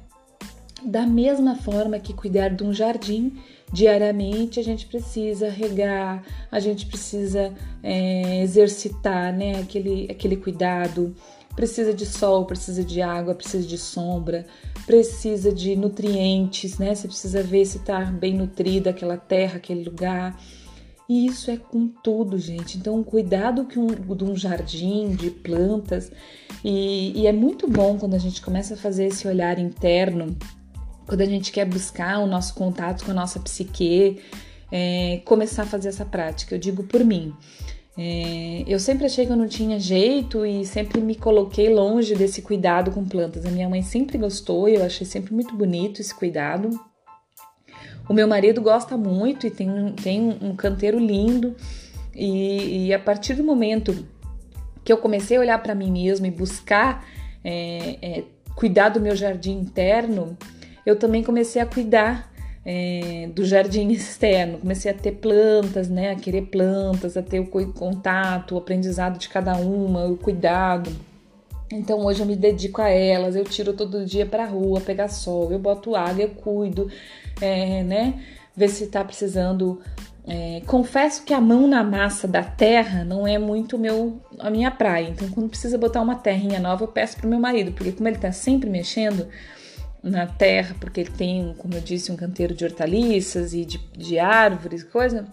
Da 0.85 1.07
mesma 1.07 1.54
forma 1.54 1.99
que 1.99 2.12
cuidar 2.12 2.49
de 2.49 2.64
um 2.64 2.73
jardim, 2.73 3.38
diariamente 3.73 4.59
a 4.59 4.64
gente 4.64 4.87
precisa 4.87 5.49
regar, 5.49 6.25
a 6.50 6.59
gente 6.59 6.87
precisa 6.87 7.52
é, 7.83 8.42
exercitar 8.42 9.33
né, 9.33 9.61
aquele, 9.61 10.09
aquele 10.11 10.37
cuidado. 10.37 11.14
Precisa 11.55 11.93
de 11.93 12.07
sol, 12.07 12.47
precisa 12.47 12.83
de 12.83 13.03
água, 13.03 13.35
precisa 13.35 13.67
de 13.67 13.77
sombra, 13.77 14.47
precisa 14.87 15.53
de 15.53 15.77
nutrientes, 15.77 16.79
né? 16.79 16.95
Você 16.95 17.07
precisa 17.07 17.43
ver 17.43 17.65
se 17.67 17.79
está 17.79 18.01
bem 18.05 18.35
nutrida 18.35 18.91
aquela 18.91 19.17
terra, 19.17 19.57
aquele 19.57 19.85
lugar. 19.85 20.39
E 21.09 21.27
isso 21.27 21.51
é 21.51 21.57
com 21.57 21.89
tudo, 21.89 22.39
gente. 22.39 22.79
Então, 22.79 23.03
cuidado 23.05 23.67
que 23.67 23.79
um, 23.79 23.87
de 23.87 24.25
um 24.25 24.35
jardim, 24.35 25.15
de 25.15 25.31
plantas. 25.31 26.11
E, 26.65 27.13
e 27.21 27.27
é 27.27 27.33
muito 27.33 27.69
bom 27.69 27.99
quando 27.99 28.15
a 28.15 28.19
gente 28.19 28.41
começa 28.41 28.75
a 28.75 28.77
fazer 28.77 29.07
esse 29.07 29.29
olhar 29.29 29.59
interno 29.59 30.37
quando 31.07 31.21
a 31.21 31.27
gente 31.27 31.53
quer 31.53 31.65
buscar 31.67 32.19
o 32.21 32.27
nosso 32.27 32.55
contato 32.55 33.05
com 33.05 33.11
a 33.11 33.15
nossa 33.15 33.41
psique, 33.41 34.21
é, 34.71 35.21
começar 35.25 35.65
a 35.65 35.67
fazer 35.67 35.89
essa 35.89 36.05
prática. 36.05 36.55
Eu 36.55 36.59
digo 36.59 36.85
por 36.85 37.05
mim. 37.05 37.35
É, 37.96 38.64
eu 38.66 38.78
sempre 38.78 39.05
achei 39.05 39.26
que 39.26 39.33
eu 39.33 39.37
não 39.37 39.46
tinha 39.46 39.78
jeito 39.78 40.46
e 40.46 40.64
sempre 40.64 41.00
me 41.00 41.14
coloquei 41.14 41.68
longe 41.72 42.14
desse 42.14 42.40
cuidado 42.40 42.90
com 42.90 43.05
plantas. 43.05 43.44
A 43.44 43.50
minha 43.50 43.68
mãe 43.68 43.83
sempre 43.83 44.16
gostou 44.16 44.68
e 44.68 44.76
eu 44.76 44.85
achei 44.85 45.07
sempre 45.07 45.35
muito 45.35 45.55
bonito 45.55 46.00
esse 46.00 46.14
cuidado. 46.14 46.70
O 48.09 48.14
meu 48.14 48.26
marido 48.26 48.61
gosta 48.61 48.96
muito 48.96 49.46
e 49.46 49.50
tem, 49.50 49.92
tem 49.92 50.38
um 50.40 50.57
canteiro 50.57 50.98
lindo. 50.98 51.55
E, 52.14 52.87
e 52.87 52.94
a 52.94 52.98
partir 52.98 53.35
do 53.35 53.44
momento 53.44 54.07
que 54.85 54.92
eu 54.92 54.98
comecei 54.98 55.37
a 55.37 55.40
olhar 55.40 55.62
para 55.62 55.74
mim 55.74 55.90
mesma 55.90 56.26
e 56.26 56.31
buscar 56.31 57.07
é, 57.44 57.98
é, 58.02 58.24
cuidar 58.55 58.88
do 58.88 59.00
meu 59.00 59.14
jardim 59.14 59.59
interno, 59.59 60.37
eu 60.85 60.98
também 60.98 61.22
comecei 61.22 61.61
a 61.61 61.66
cuidar 61.66 62.32
é, 62.64 63.29
do 63.35 63.44
jardim 63.44 63.90
externo, 63.90 64.59
comecei 64.59 64.90
a 64.90 64.94
ter 64.94 65.12
plantas, 65.12 65.88
né, 65.88 66.11
a 66.11 66.16
querer 66.16 66.42
plantas, 66.42 67.16
a 67.16 67.22
ter 67.22 67.40
o 67.40 67.46
contato, 67.46 68.55
o 68.55 68.59
aprendizado 68.59 69.18
de 69.18 69.29
cada 69.29 69.57
uma, 69.57 70.07
o 70.07 70.16
cuidado. 70.16 70.90
Então 71.70 72.05
hoje 72.05 72.20
eu 72.20 72.27
me 72.27 72.37
dedico 72.37 72.83
a 72.83 72.88
elas, 72.88 73.35
eu 73.35 73.44
tiro 73.44 73.72
todo 73.72 74.05
dia 74.05 74.27
para 74.27 74.44
a 74.44 74.46
rua 74.46 74.81
pegar 74.81 75.09
sol, 75.09 75.51
eu 75.51 75.59
boto 75.59 75.96
água, 75.96 76.22
eu 76.22 76.31
cuido, 76.31 76.88
é, 77.40 77.83
né, 77.83 78.22
ver 78.55 78.68
se 78.68 78.85
está 78.85 79.05
precisando. 79.05 79.81
É, 80.25 80.62
confesso 80.66 81.25
que 81.25 81.35
a 81.35 81.40
mão 81.40 81.66
na 81.66 81.83
massa 81.83 82.29
da 82.29 82.44
terra 82.44 83.05
não 83.05 83.27
é 83.27 83.38
muito 83.38 83.77
meu 83.77 84.20
a 84.38 84.51
minha 84.51 84.70
praia. 84.70 85.09
Então 85.09 85.29
quando 85.31 85.48
precisa 85.48 85.77
botar 85.77 86.01
uma 86.01 86.14
terrinha 86.14 86.61
nova 86.61 86.85
eu 86.85 86.88
peço 86.88 87.16
pro 87.16 87.29
meu 87.29 87.40
marido, 87.40 87.72
porque 87.72 87.90
como 87.90 88.07
ele 88.07 88.16
está 88.16 88.31
sempre 88.31 88.70
mexendo, 88.70 89.27
na 90.03 90.27
terra, 90.27 90.75
porque 90.81 91.01
ele 91.01 91.11
tem, 91.11 91.55
como 91.57 91.75
eu 91.75 91.81
disse, 91.81 92.11
um 92.11 92.17
canteiro 92.17 92.55
de 92.55 92.65
hortaliças 92.65 93.55
e 93.55 93.65
de, 93.65 93.79
de 93.97 94.19
árvores, 94.19 94.83
coisa. 94.83 95.27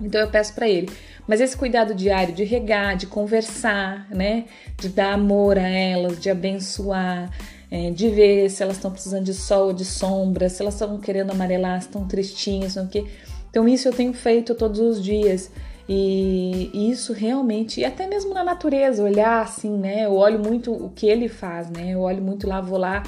Então 0.00 0.20
eu 0.20 0.28
peço 0.28 0.54
para 0.54 0.68
ele. 0.68 0.90
Mas 1.26 1.40
esse 1.40 1.56
cuidado 1.56 1.94
diário 1.94 2.34
de 2.34 2.44
regar, 2.44 2.96
de 2.96 3.06
conversar, 3.06 4.06
né? 4.10 4.44
De 4.78 4.88
dar 4.88 5.14
amor 5.14 5.58
a 5.58 5.66
elas, 5.66 6.20
de 6.20 6.28
abençoar, 6.28 7.30
é, 7.70 7.90
de 7.90 8.10
ver 8.10 8.50
se 8.50 8.62
elas 8.62 8.76
estão 8.76 8.90
precisando 8.90 9.24
de 9.24 9.34
sol 9.34 9.68
ou 9.68 9.72
de 9.72 9.84
sombra, 9.84 10.48
se 10.48 10.60
elas 10.60 10.74
estão 10.74 10.98
querendo 10.98 11.30
amarelar, 11.30 11.80
se 11.80 11.88
estão 11.88 12.06
tristinhas, 12.06 12.76
não 12.76 12.86
que. 12.86 13.06
Então 13.48 13.66
isso 13.66 13.88
eu 13.88 13.92
tenho 13.92 14.12
feito 14.12 14.54
todos 14.54 14.78
os 14.78 15.02
dias. 15.02 15.50
E, 15.88 16.68
e 16.74 16.90
isso 16.90 17.12
realmente, 17.12 17.80
e 17.80 17.84
até 17.84 18.08
mesmo 18.08 18.34
na 18.34 18.42
natureza, 18.42 19.02
olhar 19.02 19.42
assim, 19.42 19.70
né? 19.70 20.04
Eu 20.04 20.14
olho 20.14 20.38
muito 20.38 20.72
o 20.72 20.90
que 20.90 21.06
ele 21.06 21.28
faz, 21.28 21.70
né? 21.70 21.94
Eu 21.94 22.00
olho 22.00 22.20
muito 22.20 22.46
lá, 22.46 22.60
vou 22.60 22.78
lá 22.78 23.02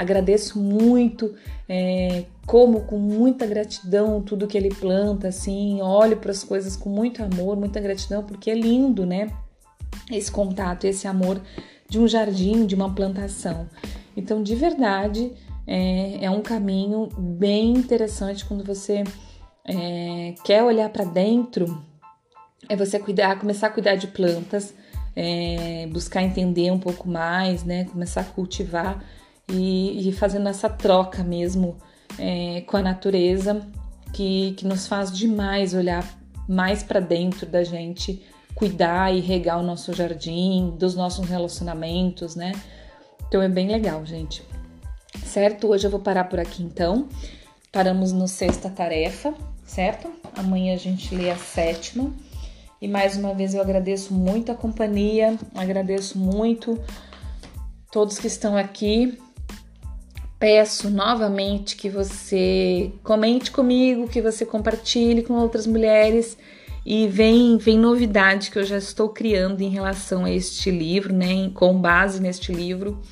Agradeço 0.00 0.58
muito, 0.58 1.34
é, 1.68 2.24
como 2.46 2.80
com 2.86 2.96
muita 2.98 3.46
gratidão 3.46 4.22
tudo 4.22 4.46
que 4.46 4.56
ele 4.56 4.70
planta, 4.70 5.28
assim, 5.28 5.82
olho 5.82 6.16
para 6.16 6.30
as 6.30 6.42
coisas 6.42 6.74
com 6.74 6.88
muito 6.88 7.22
amor, 7.22 7.54
muita 7.54 7.78
gratidão, 7.80 8.22
porque 8.22 8.50
é 8.50 8.54
lindo, 8.54 9.04
né? 9.04 9.30
Esse 10.10 10.32
contato, 10.32 10.86
esse 10.86 11.06
amor 11.06 11.38
de 11.86 12.00
um 12.00 12.08
jardim, 12.08 12.64
de 12.64 12.74
uma 12.74 12.94
plantação. 12.94 13.68
Então, 14.16 14.42
de 14.42 14.54
verdade, 14.54 15.34
é, 15.66 16.24
é 16.24 16.30
um 16.30 16.40
caminho 16.40 17.10
bem 17.18 17.74
interessante 17.74 18.46
quando 18.46 18.64
você 18.64 19.04
é, 19.66 20.34
quer 20.42 20.62
olhar 20.62 20.88
para 20.88 21.04
dentro, 21.04 21.78
é 22.70 22.74
você 22.74 22.98
cuidar, 22.98 23.38
começar 23.38 23.66
a 23.66 23.70
cuidar 23.70 23.96
de 23.96 24.06
plantas, 24.06 24.72
é, 25.14 25.86
buscar 25.92 26.22
entender 26.22 26.70
um 26.70 26.78
pouco 26.78 27.06
mais, 27.06 27.64
né? 27.64 27.84
Começar 27.84 28.22
a 28.22 28.24
cultivar 28.24 29.04
e, 29.52 30.08
e 30.08 30.12
fazendo 30.12 30.48
essa 30.48 30.68
troca 30.68 31.22
mesmo 31.22 31.76
é, 32.18 32.62
com 32.62 32.76
a 32.76 32.82
natureza 32.82 33.60
que, 34.12 34.52
que 34.52 34.66
nos 34.66 34.86
faz 34.86 35.12
demais 35.12 35.74
olhar 35.74 36.04
mais 36.48 36.82
para 36.82 37.00
dentro 37.00 37.46
da 37.46 37.62
gente, 37.62 38.22
cuidar 38.54 39.14
e 39.14 39.20
regar 39.20 39.58
o 39.58 39.62
nosso 39.62 39.92
jardim, 39.92 40.74
dos 40.76 40.94
nossos 40.94 41.28
relacionamentos, 41.28 42.34
né? 42.34 42.52
Então 43.28 43.40
é 43.40 43.48
bem 43.48 43.68
legal, 43.68 44.04
gente. 44.04 44.42
Certo? 45.24 45.68
Hoje 45.68 45.86
eu 45.86 45.90
vou 45.90 46.00
parar 46.00 46.24
por 46.24 46.40
aqui 46.40 46.62
então. 46.62 47.08
Paramos 47.70 48.10
no 48.10 48.26
sexta 48.26 48.68
tarefa, 48.68 49.32
certo? 49.64 50.10
Amanhã 50.36 50.74
a 50.74 50.78
gente 50.78 51.14
lê 51.14 51.30
a 51.30 51.36
sétima. 51.36 52.12
E 52.82 52.88
mais 52.88 53.16
uma 53.16 53.32
vez 53.32 53.54
eu 53.54 53.60
agradeço 53.60 54.12
muito 54.12 54.50
a 54.50 54.54
companhia, 54.54 55.38
agradeço 55.54 56.18
muito 56.18 56.80
todos 57.92 58.18
que 58.18 58.26
estão 58.26 58.56
aqui 58.56 59.18
peço 60.40 60.88
novamente 60.88 61.76
que 61.76 61.90
você 61.90 62.90
comente 63.04 63.50
comigo, 63.50 64.08
que 64.08 64.22
você 64.22 64.46
compartilhe 64.46 65.22
com 65.22 65.34
outras 65.34 65.66
mulheres 65.66 66.38
e 66.84 67.06
vem, 67.06 67.58
vem 67.58 67.78
novidade 67.78 68.50
que 68.50 68.58
eu 68.58 68.64
já 68.64 68.78
estou 68.78 69.10
criando 69.10 69.60
em 69.60 69.68
relação 69.68 70.24
a 70.24 70.30
este 70.30 70.70
livro, 70.70 71.12
né, 71.12 71.50
com 71.52 71.78
base 71.78 72.22
neste 72.22 72.54
livro, 72.54 73.02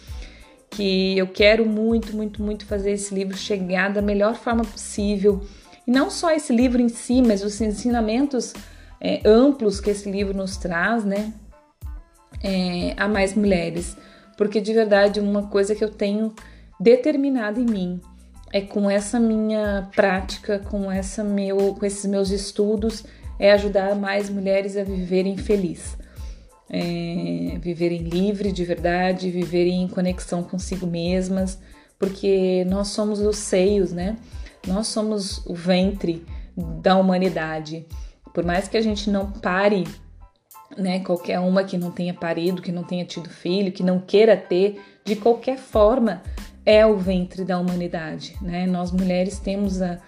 que 0.70 1.18
eu 1.18 1.26
quero 1.26 1.66
muito, 1.66 2.16
muito, 2.16 2.42
muito 2.42 2.64
fazer 2.64 2.92
esse 2.92 3.14
livro 3.14 3.36
chegar 3.36 3.92
da 3.92 4.00
melhor 4.00 4.34
forma 4.34 4.64
possível. 4.64 5.42
E 5.86 5.90
não 5.90 6.10
só 6.10 6.30
esse 6.30 6.50
livro 6.50 6.80
em 6.80 6.88
si, 6.88 7.20
mas 7.20 7.44
os 7.44 7.60
ensinamentos 7.60 8.54
é, 8.98 9.20
amplos 9.22 9.80
que 9.80 9.90
esse 9.90 10.10
livro 10.10 10.34
nos 10.34 10.56
traz, 10.56 11.04
né, 11.04 11.34
é, 12.42 12.94
a 12.96 13.06
mais 13.06 13.34
mulheres. 13.34 13.98
Porque 14.34 14.62
de 14.62 14.72
verdade, 14.72 15.20
uma 15.20 15.48
coisa 15.48 15.74
que 15.74 15.84
eu 15.84 15.90
tenho 15.90 16.32
determinada 16.80 17.60
em 17.60 17.66
mim. 17.66 18.00
É 18.52 18.60
com 18.60 18.90
essa 18.90 19.20
minha 19.20 19.90
prática, 19.94 20.58
com 20.58 20.90
essa 20.90 21.22
meu, 21.22 21.74
com 21.74 21.84
esses 21.84 22.06
meus 22.06 22.30
estudos, 22.30 23.04
é 23.38 23.52
ajudar 23.52 23.94
mais 23.94 24.30
mulheres 24.30 24.76
a 24.76 24.84
viverem 24.84 25.36
felizes. 25.36 25.96
é, 26.70 27.58
viverem 27.60 28.02
livre 28.02 28.52
de 28.52 28.64
verdade, 28.64 29.30
viverem 29.30 29.82
em 29.82 29.88
conexão 29.88 30.42
consigo 30.42 30.86
mesmas, 30.86 31.58
porque 31.98 32.64
nós 32.68 32.88
somos 32.88 33.20
os 33.20 33.36
seios, 33.38 33.92
né? 33.92 34.16
Nós 34.66 34.86
somos 34.88 35.44
o 35.46 35.54
ventre 35.54 36.24
da 36.56 36.96
humanidade. 36.96 37.86
Por 38.34 38.44
mais 38.44 38.68
que 38.68 38.76
a 38.76 38.80
gente 38.80 39.08
não 39.10 39.30
pare, 39.30 39.84
né, 40.76 41.00
qualquer 41.00 41.40
uma 41.40 41.64
que 41.64 41.78
não 41.78 41.90
tenha 41.90 42.12
parido, 42.12 42.62
que 42.62 42.70
não 42.70 42.84
tenha 42.84 43.04
tido 43.04 43.30
filho, 43.30 43.72
que 43.72 43.82
não 43.82 43.98
queira 43.98 44.36
ter, 44.36 44.80
de 45.04 45.16
qualquer 45.16 45.56
forma, 45.56 46.22
é 46.68 46.84
o 46.84 46.98
ventre 46.98 47.46
da 47.46 47.58
humanidade, 47.58 48.36
né? 48.42 48.66
Nós 48.66 48.92
mulheres 48.92 49.38
temos 49.38 49.80
a, 49.80 49.98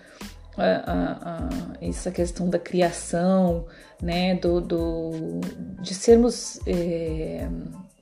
a, 0.58 0.68
a, 0.68 1.48
essa 1.80 2.10
questão 2.10 2.50
da 2.50 2.58
criação, 2.58 3.64
né, 4.02 4.34
do, 4.34 4.60
do 4.60 5.40
de 5.80 5.94
sermos 5.94 6.60
é, 6.66 7.48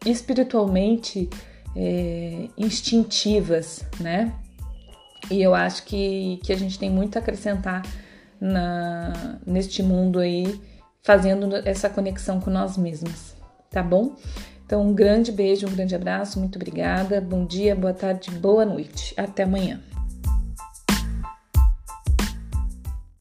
espiritualmente 0.04 1.30
é, 1.76 2.48
instintivas, 2.58 3.84
né? 4.00 4.34
E 5.30 5.40
eu 5.40 5.54
acho 5.54 5.84
que, 5.84 6.40
que 6.42 6.52
a 6.52 6.56
gente 6.56 6.80
tem 6.80 6.90
muito 6.90 7.16
a 7.16 7.20
acrescentar 7.20 7.82
na, 8.40 9.38
neste 9.46 9.84
mundo 9.84 10.18
aí, 10.18 10.60
fazendo 11.00 11.54
essa 11.64 11.88
conexão 11.88 12.40
com 12.40 12.50
nós 12.50 12.76
mesmas, 12.76 13.36
tá 13.70 13.84
bom? 13.84 14.16
Então, 14.68 14.86
um 14.86 14.92
grande 14.92 15.32
beijo, 15.32 15.66
um 15.66 15.70
grande 15.70 15.94
abraço, 15.94 16.38
muito 16.38 16.56
obrigada. 16.56 17.22
Bom 17.22 17.46
dia, 17.46 17.74
boa 17.74 17.94
tarde, 17.94 18.30
boa 18.30 18.66
noite. 18.66 19.14
Até 19.16 19.44
amanhã. 19.44 19.80